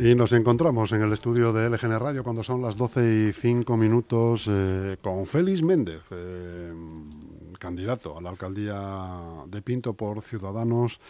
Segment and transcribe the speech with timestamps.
[0.00, 3.76] Y nos encontramos en el estudio de LGN Radio cuando son las 12 y 5
[3.76, 6.72] minutos eh, con Félix Méndez, eh,
[7.58, 8.76] candidato a la alcaldía
[9.48, 11.00] de Pinto por Ciudadanos,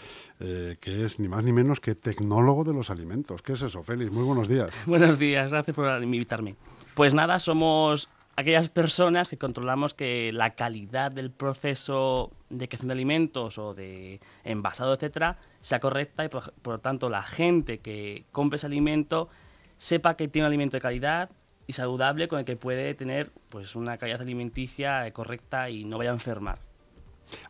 [0.40, 3.42] eh, que es ni más ni menos que tecnólogo de los alimentos.
[3.42, 4.10] ¿Qué es eso, Félix?
[4.10, 4.70] Muy buenos días.
[4.86, 6.56] Buenos días, gracias por invitarme.
[6.94, 12.94] Pues nada, somos aquellas personas que controlamos que la calidad del proceso de creación de
[12.94, 18.56] alimentos o de envasado, etcétera, sea correcta y por, lo tanto la gente que compre
[18.56, 19.28] ese alimento
[19.76, 21.30] sepa que tiene un alimento de calidad
[21.66, 26.10] y saludable con el que puede tener pues una calidad alimenticia correcta y no vaya
[26.10, 26.58] a enfermar.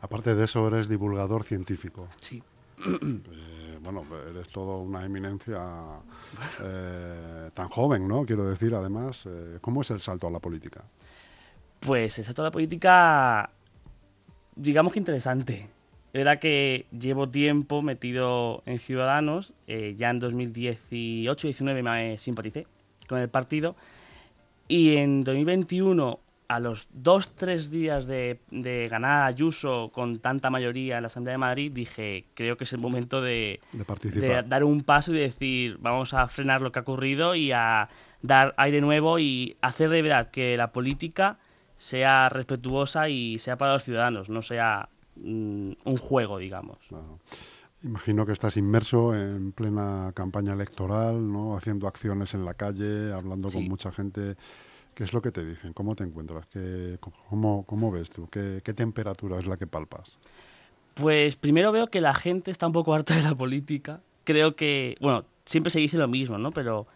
[0.01, 2.09] Aparte de eso, eres divulgador científico.
[2.21, 2.43] Sí.
[3.71, 5.61] Eh, bueno, eres todo una eminencia
[6.61, 8.25] eh, tan joven, ¿no?
[8.27, 10.83] Quiero decir, además, eh, ¿cómo es el salto a la política?
[11.79, 13.51] Pues el salto a la política,
[14.57, 15.69] digamos que interesante.
[16.09, 22.67] Es verdad que llevo tiempo metido en Ciudadanos, ya en 2018-19 me simpaticé
[23.07, 23.77] con el partido,
[24.69, 28.41] y en 2021 a los dos, tres días de,
[28.91, 32.73] ganar a Ayuso con tanta mayoría en la Asamblea de Madrid, dije, creo que es
[32.73, 33.61] el momento de,
[34.47, 37.91] dar un paso y decir, vamos a frenar lo que ha ocurrido y a
[38.23, 41.39] dar aire nuevo y hacer de verdad que la política
[41.75, 44.89] sea respetuosa y sea para los ciudadanos, no sea
[45.23, 46.79] mm, un juego, digamos.
[47.85, 51.57] Imagino que estás inmerso en plena campaña electoral, ¿no?
[51.57, 54.37] haciendo acciones en la calle, hablando con mucha gente.
[54.95, 55.73] ¿Qué es lo que te dicen?
[55.73, 56.47] ¿Cómo te encuentras?
[56.47, 56.99] ¿Qué,
[57.29, 58.29] cómo, cómo, ves tú?
[58.29, 60.19] ¿Qué, temperatura es la que palpas?
[60.95, 64.01] Pues primero veo que la gente está un poco harta de la política.
[64.25, 66.51] Creo que, bueno, siempre se dice lo mismo, ¿no?
[66.51, 66.89] Pero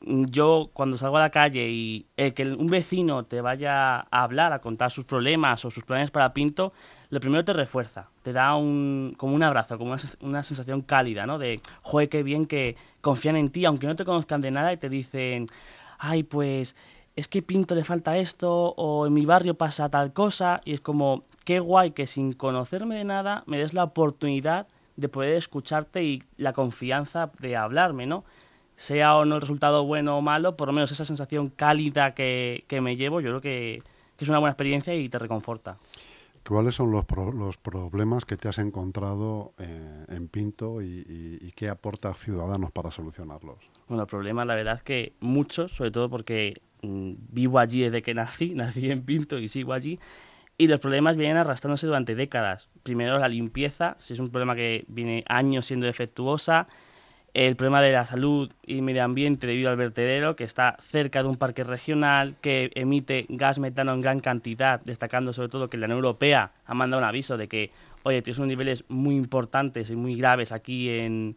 [0.00, 4.52] yo cuando salgo a la calle y el que un vecino te vaya a hablar,
[4.52, 6.72] a contar sus problemas o sus planes para Pinto,
[7.10, 11.26] lo primero te refuerza, te da un, como un abrazo, como una, una sensación cálida,
[11.26, 11.38] ¿no?
[11.38, 14.76] De, joder, qué bien que confían en ti, aunque no te conozcan de nada y
[14.76, 15.48] te dicen,
[15.98, 16.76] ay, pues
[17.16, 20.80] es que Pinto le falta esto o en mi barrio pasa tal cosa y es
[20.80, 26.02] como, qué guay que sin conocerme de nada me des la oportunidad de poder escucharte
[26.02, 28.24] y la confianza de hablarme, ¿no?
[28.76, 32.64] Sea o no el resultado bueno o malo, por lo menos esa sensación cálida que,
[32.82, 33.82] me llevo, yo creo que,
[34.18, 35.78] es una buena experiencia y te reconforta.
[36.46, 41.04] ¿Cuáles son los, los problemas que te has encontrado eh, en Pinto y,
[41.40, 43.58] y, qué aporta Ciudadanos para solucionarlos?
[43.88, 48.14] Bueno, problemas la verdad es que muchos, sobre todo porque Mm, vivo allí desde que
[48.14, 49.98] nací, nací en Pinto y sigo allí.
[50.58, 52.68] Y los problemas vienen arrastrándose durante décadas.
[52.82, 56.68] Primero la limpieza, si es un problema que viene años siendo defectuosa.
[57.32, 61.28] El problema de la salud y medio ambiente debido al vertedero, que está cerca de
[61.28, 65.86] un parque regional, que emite gas metano en gran cantidad, destacando sobre todo que la
[65.86, 67.70] Unión Europea ha mandado un aviso de que,
[68.02, 71.36] oye, tienes unos niveles muy importantes y muy graves aquí en,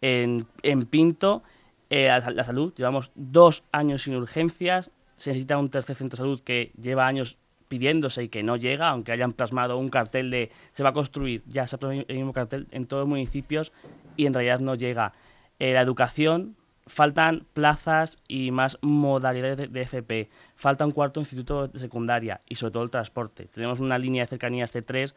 [0.00, 1.42] en, en Pinto
[1.88, 6.40] eh, la, salud, llevamos dos años sin urgencias, se necesita un tercer centro de salud
[6.40, 10.82] que lleva años pidiéndose y que no llega, aunque hayan plasmado un cartel de se
[10.82, 13.72] va a construir, ya se ha el mismo cartel en todos los municipios
[14.16, 15.12] y en realidad no llega.
[15.58, 16.56] Eh, la educación,
[16.86, 22.72] faltan plazas y más modalidades de, FP, falta un cuarto instituto de secundaria y sobre
[22.72, 23.46] todo el transporte.
[23.46, 25.14] Tenemos una línea de cercanías C3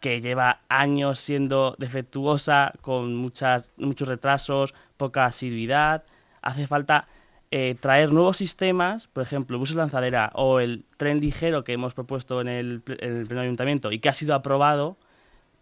[0.00, 6.04] que lleva años siendo defectuosa, con muchas, muchos retrasos, poca asiduidad.
[6.42, 7.08] Hace falta
[7.50, 12.40] eh, traer nuevos sistemas, por ejemplo, buses lanzadera o el tren ligero que hemos propuesto
[12.40, 14.98] en el, en el pleno ayuntamiento y que ha sido aprobado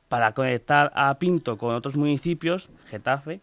[0.08, 3.40] para conectar a Pinto con otros municipios, Getafe,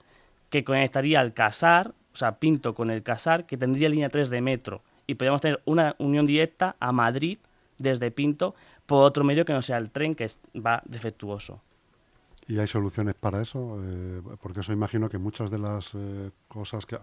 [0.54, 4.40] que conectaría al Casar, o sea, Pinto con el Casar, que tendría línea 3 de
[4.40, 4.84] metro.
[5.08, 7.40] Y podríamos tener una unión directa a Madrid
[7.80, 8.54] desde Pinto
[8.86, 11.60] por otro medio que no sea el tren, que va defectuoso.
[12.46, 13.80] ¿Y hay soluciones para eso?
[13.84, 17.00] Eh, porque eso imagino que muchas de las eh, cosas, que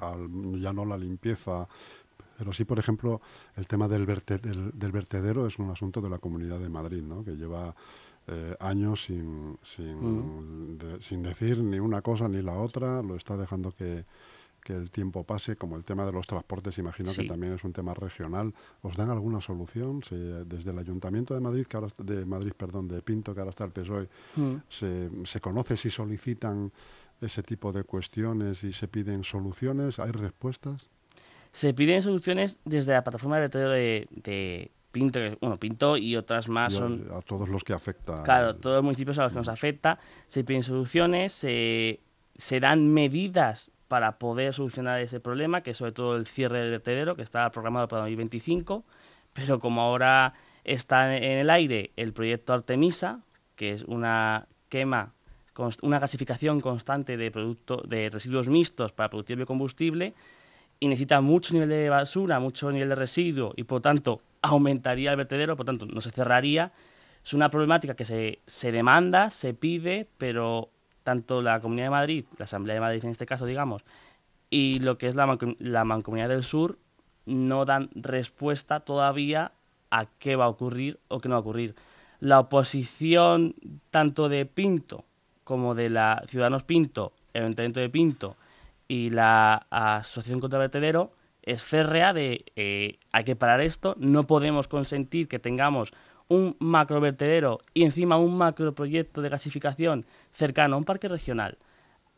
[0.61, 1.67] ya no la limpieza,
[2.39, 3.21] pero sí, por ejemplo,
[3.57, 7.25] el tema del, del, vertedero es un asunto de la Comunidad de Madrid, ¿no?
[7.25, 7.75] que lleva
[8.31, 13.73] eh, años sin, sin, sin decir ni una cosa ni la otra, lo está dejando
[13.73, 14.05] que,
[14.63, 17.73] que el tiempo pase, como el tema de los transportes, imagino que también es un
[17.73, 18.55] tema regional.
[18.83, 20.01] ¿Os dan alguna solución?
[20.01, 23.65] desde el Ayuntamiento de Madrid, que ahora de Madrid, perdón, de Pinto, que ahora está
[23.65, 24.55] el PSOE, mm.
[24.69, 26.73] se, se, conoce si solicitan
[27.21, 29.99] ese tipo de cuestiones y se piden soluciones?
[29.99, 30.89] ¿Hay respuestas?
[31.53, 36.75] Se piden soluciones desde la plataforma de vertedero de, Pinto, bueno, Pinto y otras más
[36.75, 37.07] son...
[37.15, 38.23] A todos los que afecta.
[38.23, 39.99] Claro, todos los municipios a los que nos afecta.
[40.27, 42.01] Se piden soluciones, se,
[42.37, 46.71] se dan medidas para poder solucionar ese problema, que es sobre todo el cierre del
[46.71, 48.85] vertedero, que está programado para 2025,
[49.33, 50.35] pero como ahora
[50.65, 53.21] está en el aire el proyecto Artemisa,
[53.57, 55.15] que es una quema
[55.83, 60.15] una gasificación constante de, producto, de residuos mixtos para producir biocombustible
[60.79, 65.17] y necesita mucho nivel de basura, mucho nivel de residuo y por tanto aumentaría el
[65.17, 66.73] vertedero, por tanto no se cerraría.
[67.25, 70.71] Es una problemática que se, se demanda, se pide, pero
[71.03, 73.85] tanto la Comunidad de Madrid, la Asamblea de Madrid en este caso, digamos,
[74.49, 76.79] y lo que es la, la Mancomunidad del Sur,
[77.27, 79.53] no dan respuesta todavía
[79.91, 81.75] a qué va a ocurrir o qué no va a ocurrir.
[82.21, 83.55] La oposición
[83.91, 85.05] tanto de Pinto
[85.45, 88.37] como de la Ciudadanos Pinto, el Ayuntamiento de Pinto
[88.89, 94.27] y la Asociación contra el Vertedero es férrea de eh, hay que parar esto, no
[94.27, 95.93] podemos consentir que tengamos
[96.29, 101.59] un macrovertedero y encima un macroproyecto de gasificación cercano a un parque regional,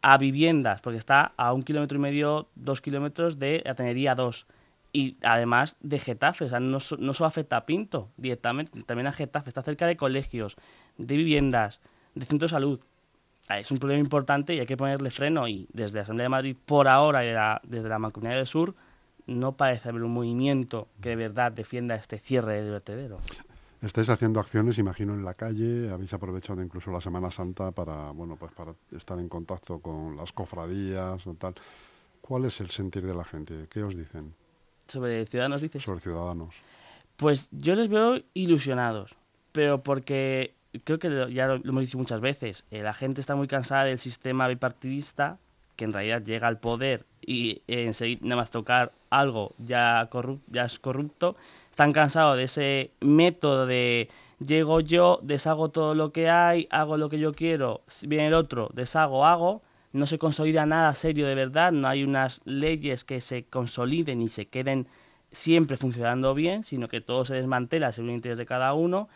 [0.02, 4.46] a viviendas, porque está a un kilómetro y medio, dos kilómetros de la Tenería 2
[4.92, 9.12] y además de Getafe, o sea, no, no solo afecta a Pinto directamente, también a
[9.12, 10.56] Getafe, está cerca de colegios,
[10.98, 11.80] de viviendas,
[12.14, 12.80] de centros de salud.
[13.48, 16.28] Ah, es un problema importante y hay que ponerle freno y desde la Asamblea de
[16.28, 18.74] Madrid, por ahora, y desde la Mancomunidad del Sur,
[19.26, 23.18] no parece haber un movimiento que de verdad defienda este cierre de vertedero.
[23.80, 25.90] Estáis haciendo acciones, imagino, en la calle.
[25.90, 30.32] Habéis aprovechado incluso la Semana Santa para, bueno, pues para estar en contacto con las
[30.32, 31.54] cofradías o tal.
[32.20, 33.66] ¿Cuál es el sentir de la gente?
[33.68, 34.34] ¿Qué os dicen?
[34.86, 35.82] ¿Sobre ciudadanos dices?
[35.82, 36.62] Sobre ciudadanos.
[37.16, 39.16] Pues yo les veo ilusionados,
[39.50, 40.54] pero porque
[40.84, 43.98] creo que ya lo, hemos dicho muchas veces, eh, la gente está muy cansada del
[43.98, 45.38] sistema bipartidista,
[45.76, 50.08] que en realidad llega al poder y eh, enseguida nada más tocar algo ya,
[50.48, 51.36] ya es corrupto.
[51.70, 54.08] Están cansados de ese método de
[54.38, 58.70] llego yo, deshago todo lo que hay, hago lo que yo quiero, viene el otro,
[58.74, 63.44] deshago, hago no se consolida nada serio de verdad, no hay unas leyes que se
[63.44, 64.86] consoliden y se queden
[65.30, 69.08] siempre funcionando bien, sino que todo se desmantela según el interés de cada uno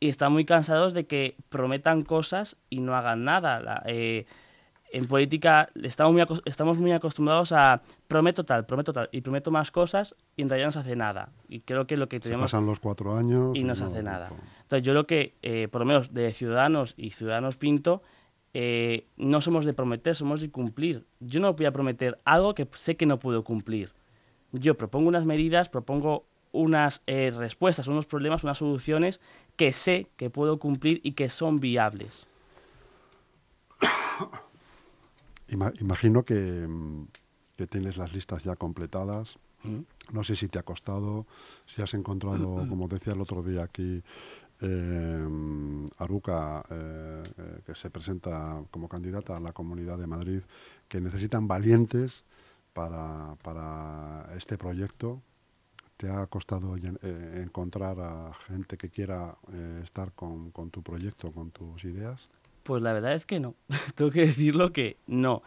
[0.00, 3.82] y están muy cansados de que prometan cosas y no hagan nada.
[3.86, 4.26] Eh,
[4.94, 9.72] en política estamos muy, estamos muy acostumbrados a prometo tal, prometo tal y prometo más
[9.72, 11.30] cosas y en realidad no se hace nada.
[11.48, 12.48] Y creo que lo que tenemos...
[12.48, 13.58] Se pasan los cuatro años...
[13.58, 14.30] Y no se hace nada.
[14.62, 18.02] Entonces yo creo que, eh, por lo menos de Ciudadanos y Ciudadanos Pinto,
[18.52, 21.04] eh, no somos de prometer, somos de cumplir.
[21.18, 23.92] Yo no voy a prometer algo que sé que no puedo cumplir.
[24.52, 29.20] Yo propongo unas medidas, propongo unas eh, respuestas, unos problemas, unas soluciones
[29.56, 32.28] que sé que puedo cumplir y que son viables.
[35.48, 36.66] Imagino que,
[37.56, 39.38] que tienes las listas ya completadas.
[40.12, 41.26] No sé si te ha costado,
[41.66, 44.02] si has encontrado, como decía el otro día aquí,
[44.60, 50.40] eh, Aruca, eh, eh, que se presenta como candidata a la Comunidad de Madrid,
[50.88, 52.24] que necesitan valientes
[52.72, 55.22] para, para este proyecto.
[55.96, 59.36] ¿Te ha costado eh, encontrar a gente que quiera
[59.82, 62.28] estar con, con, tu proyecto, con tus ideas?
[62.64, 63.54] Pues la verdad es que no.
[63.94, 65.42] Tengo que decirlo que no.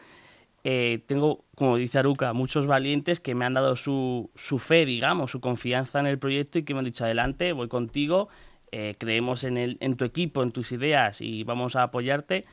[0.63, 5.41] tengo, como dice Aruca, muchos valientes que me han dado su, su fe, digamos, su
[5.41, 8.29] confianza en el proyecto y que me han dicho adelante, voy contigo
[8.71, 12.45] eh, creemos en, el, en tu equipo, en tus ideas y vamos a apoyarte.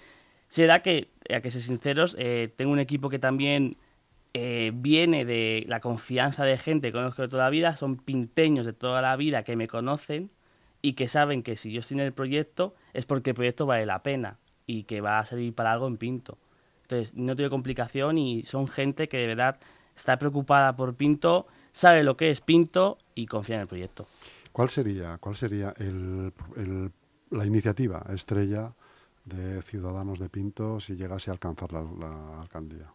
[0.49, 3.77] Será que, a que ser sinceros, eh, tengo un equipo que también
[4.33, 8.65] eh, viene de la confianza de gente que conozco de toda la vida, son pinteños
[8.65, 10.31] de toda la vida que me conocen
[10.83, 13.87] y que saben que si yo estoy en el proyecto es porque el proyecto vale
[13.87, 16.39] la pena y que va a servir para algo en Pinto.
[16.83, 19.59] Entonces, no tengo complicación y son gente que de verdad
[19.97, 24.07] está preocupada por Pinto, sabe lo que es Pinto y confía en el proyecto.
[24.53, 25.75] ¿Cuál sería, cuál sería
[27.31, 28.73] la iniciativa estrella
[29.25, 32.93] de Ciudadanos de Pinto si llegase a alcanzar la, alcaldía?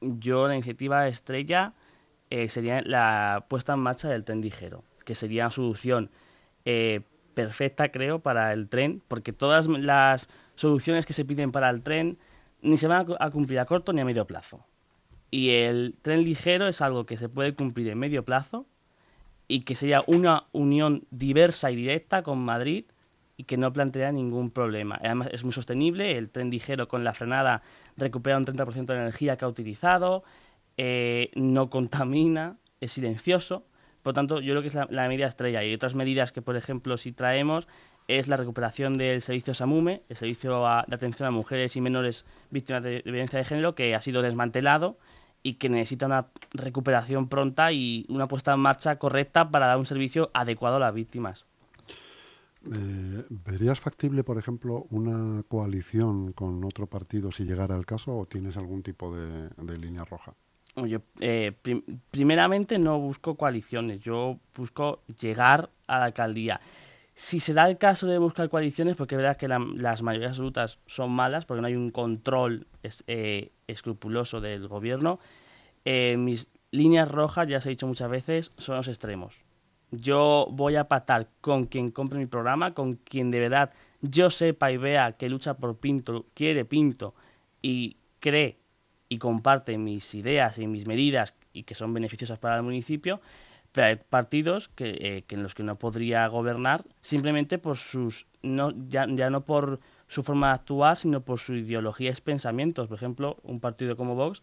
[0.00, 1.72] Yo, la iniciativa estrella
[2.30, 6.10] eh, sería la puesta en marcha del tren ligero, que sería una solución
[6.64, 7.00] eh,
[7.34, 12.18] perfecta, creo, para el tren, porque todas las soluciones que se piden para el tren
[12.60, 14.66] ni se van a cumplir a corto ni a medio plazo.
[15.30, 18.66] Y el tren ligero es algo que se puede cumplir en medio plazo
[19.46, 22.84] y que sería una unión diversa y directa con Madrid
[23.36, 24.98] y que no plantea ningún problema.
[25.00, 27.62] Además es muy sostenible, el tren ligero con la frenada
[27.96, 30.24] recupera un 30% de la energía que ha utilizado,
[30.76, 33.64] eh, no contamina, es silencioso.
[34.02, 35.62] Por lo tanto, yo creo que es la, medida estrella.
[35.64, 37.68] Y otras medidas que, por ejemplo, si traemos
[38.08, 42.82] es la recuperación del servicio SAMUME, el servicio de atención a mujeres y menores víctimas
[42.82, 44.98] de violencia de género, que ha sido desmantelado
[45.42, 49.86] y que necesita una recuperación pronta y una puesta en marcha correcta para dar un
[49.86, 51.44] servicio adecuado a las víctimas.
[52.64, 58.26] Eh, ¿Verías factible, por ejemplo, una coalición con otro partido si llegara el caso o
[58.26, 60.34] tienes algún tipo de, línea roja?
[60.76, 61.52] Yo, eh,
[62.10, 66.60] primeramente no busco coaliciones, yo busco llegar a la alcaldía.
[67.20, 70.78] Si se da el caso de buscar coaliciones, porque es verdad que las mayorías absolutas
[70.86, 72.68] son malas, porque no hay un control
[73.08, 75.18] eh, escrupuloso del gobierno,
[75.84, 79.34] eh, mis líneas rojas, ya se ha dicho muchas veces, son los extremos.
[79.90, 84.70] Yo voy a patar con quien compre mi programa, con quien de verdad yo sepa
[84.70, 87.16] y vea que lucha por Pinto, quiere Pinto
[87.60, 88.60] y cree
[89.08, 93.20] y comparte mis ideas y mis medidas y que son beneficiosas para el municipio,
[94.08, 99.44] partidos que, eh, en los que no podría gobernar simplemente por sus, no, ya, no
[99.44, 102.88] por su forma de actuar, sino por su ideología y pensamientos.
[102.88, 104.42] Por ejemplo, un partido como Vox,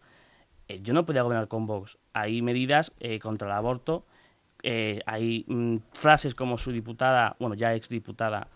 [0.68, 1.98] eh, yo no podía gobernar con Vox.
[2.12, 4.04] Hay medidas eh, contra el aborto,
[5.06, 8.48] hay mm, frases como su diputada, bueno, ya exdiputada,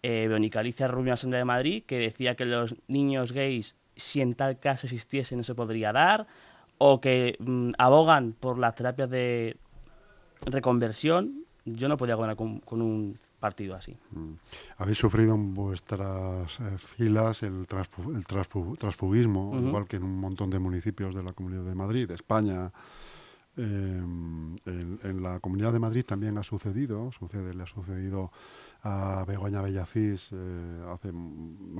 [0.00, 4.58] Verónica Alicia Rubio Asamblea de Madrid, que decía que los niños gays, si en tal
[4.58, 6.26] caso existiese, no se podría dar,
[6.78, 9.56] o que mm, abogan por las terapias de
[10.42, 13.96] reconversión, yo no podía gobernar con, un partido así.
[14.10, 14.32] Mm.
[14.78, 21.14] Habéis sufrido en vuestras eh, filas el, transfugismo, igual que en un montón de municipios
[21.14, 22.72] de la Comunidad de Madrid, de España.
[23.56, 28.30] Em, en, la Comunidad de Madrid también ha sucedido, sucede, le ha sucedido
[28.82, 31.12] a Begoña Bellacís eh, hace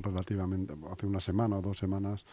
[0.03, 2.25] relativamente, hace una semana o dos semanas,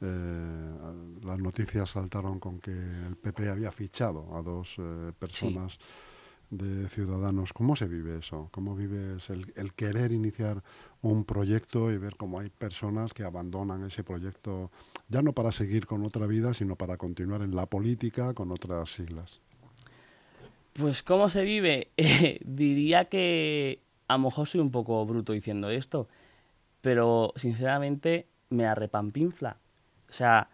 [0.00, 0.74] eh,
[1.22, 5.78] las noticias saltaron con que el PP había fichado a dos eh, personas
[6.50, 7.52] de ciudadanos.
[7.52, 8.48] ¿Cómo se vive eso?
[8.52, 10.62] ¿Cómo vives el, el, querer iniciar
[11.02, 14.70] un proyecto y ver cómo hay personas que abandonan ese proyecto,
[15.08, 18.90] ya no para seguir con otra vida, sino para continuar en la política con otras
[18.90, 19.40] siglas?
[20.74, 21.88] Pues cómo se vive,
[22.44, 26.08] diría que a lo mejor soy un poco bruto diciendo esto,
[26.80, 29.58] pero sinceramente me arrepampinfla
[30.08, 30.48] o sea,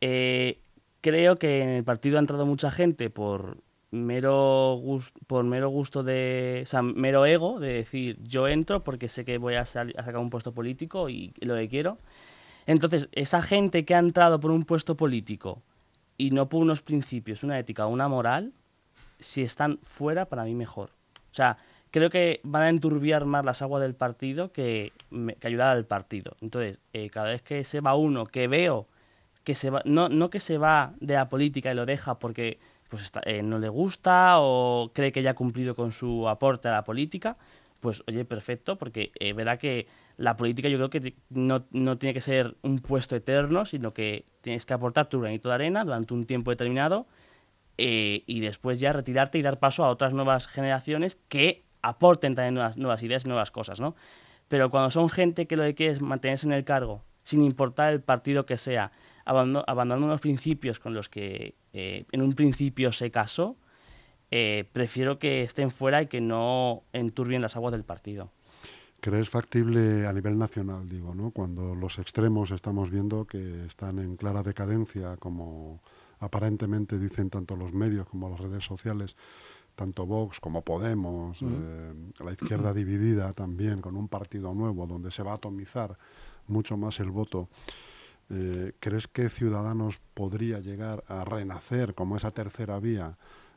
[0.00, 0.58] eh,
[1.00, 3.58] creo que en el partido ha entrado mucha gente por
[3.90, 4.82] mero,
[5.26, 9.38] por mero gusto de, o sea, mero ego, de decir, yo entro porque sé que
[9.38, 11.98] voy a, sacar un puesto político y lo que quiero.
[12.66, 15.62] Entonces, esa gente que ha entrado por un puesto político
[16.18, 18.52] y no por unos principios, una ética una moral,
[19.18, 20.90] si están fuera, para mí mejor.
[21.32, 21.56] O sea,
[21.90, 24.92] creo que van a enturbiar más las aguas del partido que,
[25.40, 26.36] que ayudar al partido.
[26.40, 28.86] Entonces, eh, cada vez que se va uno, que veo
[29.44, 32.58] que se va, no, no que se va de la política y lo deja porque
[32.90, 36.72] pues eh, no le gusta o cree que ya ha cumplido con su aporte a
[36.72, 37.36] la política,
[37.80, 42.12] pues oye, perfecto, porque es verdad que la política yo creo que no, no, tiene
[42.12, 46.12] que ser un puesto eterno, sino que tienes que aportar tu granito de arena durante
[46.12, 47.06] un tiempo determinado
[47.78, 52.54] eh, y después ya retirarte y dar paso a otras nuevas generaciones que aporten también
[52.54, 53.94] nuevas, nuevas ideas y nuevas cosas, ¿no?
[54.48, 57.92] Pero cuando son gente que lo que quiere es mantenerse en el cargo, sin importar
[57.92, 58.90] el partido que sea,
[59.24, 63.56] abandonando los principios con los que eh, en un principio se casó,
[64.30, 68.30] eh, prefiero que estén fuera y que no enturbien las aguas del partido.
[69.00, 71.30] ¿Crees factible a nivel nacional, digo, ¿no?
[71.30, 75.80] cuando los extremos estamos viendo que están en clara decadencia, como
[76.18, 79.16] aparentemente dicen tanto los medios como las redes sociales,
[79.78, 85.22] tanto Vox como Podemos, eh, la izquierda dividida también con un partido nuevo donde se
[85.22, 85.96] va a atomizar
[86.48, 87.48] mucho más el voto.
[88.28, 93.16] Eh, ¿Crees que Ciudadanos podría llegar a renacer como esa tercera vía?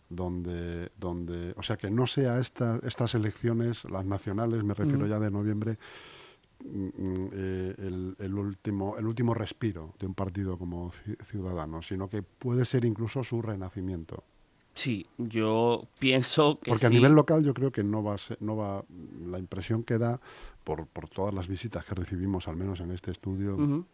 [0.09, 5.19] Donde, donde, o sea, que no sea esta, estas elecciones, las nacionales, me refiero ya
[5.19, 5.79] de noviembre,
[6.59, 10.91] mm, mm, eh, el, el, último, el último respiro de un partido como
[11.23, 14.23] Ciudadanos, sino que puede ser incluso su renacimiento.
[14.81, 18.41] Sí, yo pienso que Porque a nivel local yo creo que no va, a ser,
[18.41, 18.83] no va
[19.27, 20.19] la impresión que da
[20.63, 23.85] por, por, todas las visitas que recibimos, al menos en este estudio,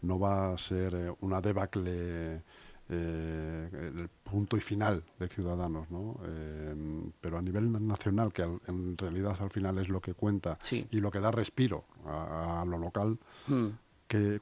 [0.00, 2.42] no va a ser eh, una debacle
[2.88, 6.18] eh, el punto y final de Ciudadanos, ¿no?
[6.24, 6.74] Eh,
[7.20, 11.12] pero a nivel nacional, que en realidad al final es lo que cuenta y lo
[11.12, 13.68] que da respiro a, lo local, mm.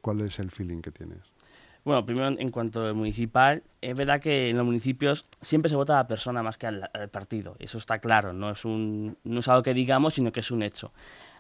[0.00, 1.34] ¿cuál es el feeling que tienes?
[1.84, 5.94] Bueno, primero en cuanto al municipal, es verdad que en los municipios siempre se vota
[5.94, 7.56] a la persona más que al, partido.
[7.58, 10.62] Eso está claro, no es, un, no es algo que digamos, sino que es un
[10.62, 10.92] hecho.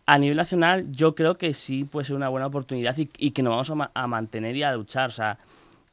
[0.06, 3.68] A nivel nacional, yo creo que sí puede ser una buena oportunidad y, que nos
[3.68, 5.10] vamos a, mantener y a luchar.
[5.10, 5.38] O sea,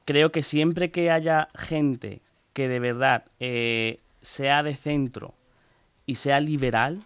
[0.05, 2.21] creo que siempre que haya gente
[2.53, 5.33] que de verdad eh, sea de centro
[6.05, 7.03] y sea liberal,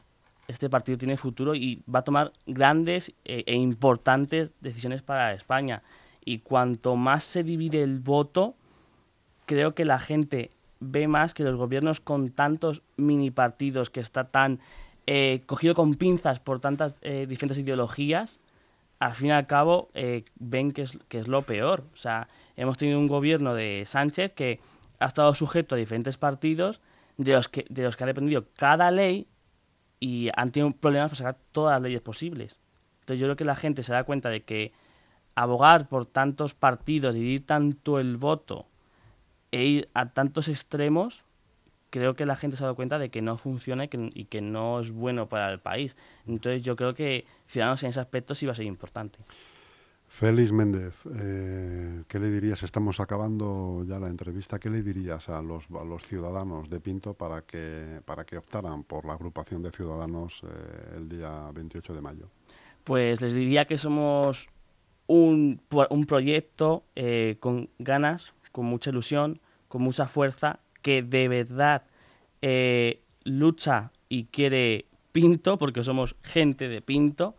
[0.48, 5.82] este partido tiene futuro y va a tomar grandes eh, e importantes decisiones para España
[6.24, 8.56] y cuanto más se divide el voto,
[9.46, 14.25] creo que la gente ve más que los gobiernos con tantos mini partidos que está
[14.25, 14.60] tan
[15.08, 18.40] eh, cogido con pinzas por tantas eh, diferentes ideologías,
[19.00, 21.84] al fin y al cabo eh, ven que es, que es lo peor.
[21.94, 24.60] O sea, hemos tenido un gobierno de Sánchez que
[25.00, 26.82] ha estado sujeto a diferentes partidos
[27.18, 29.28] de los que, de los que ha dependido cada ley
[30.00, 32.58] y han tenido problemas para sacar todas las leyes posibles.
[33.01, 34.72] Entonces yo creo que la gente se da cuenta de que
[35.36, 38.66] abogar por tantos partidos, dividir tanto el voto
[39.52, 41.24] e ir a tantos extremos,
[41.90, 44.80] creo que la gente se ha dado cuenta de que no funciona y que, no
[44.80, 45.96] es bueno para el país.
[46.26, 49.20] Entonces yo creo que Ciudadanos en ese aspecto sí va a ser importante.
[50.08, 52.64] Félix Méndez, eh, ¿qué le dirías?
[52.64, 54.60] Estamos acabando ya la entrevista.
[54.60, 59.06] ¿Qué le dirías a los, los ciudadanos de Pinto para que, para que optaran por
[59.06, 62.28] la agrupación de ciudadanos eh, el día 28 de mayo?
[62.84, 64.50] Pues les diría que somos
[65.12, 71.84] un, un proyecto eh, con ganas, con mucha ilusión, con mucha fuerza, que de verdad
[73.24, 77.36] lucha y quiere Pinto, porque somos gente de Pinto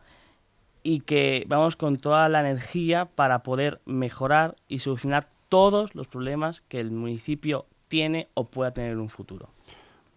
[0.82, 6.62] y que vamos con toda la energía para poder mejorar y solucionar todos los problemas
[6.68, 9.48] que el municipio tiene o pueda tener en un futuro.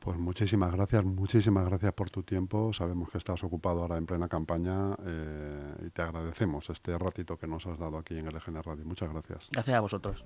[0.06, 2.72] Pues muchísimas gracias, muchísimas gracias por tu tiempo.
[2.74, 7.48] Sabemos que estás ocupado ahora en plena campaña eh, y te agradecemos este ratito que
[7.48, 8.86] nos has dado aquí en el EGN Radio.
[8.86, 9.50] Muchas gracias.
[9.52, 10.24] Gracias a vosotros.